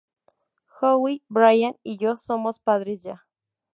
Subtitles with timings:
[0.81, 3.27] Howie, Brian y yo somos padres ya.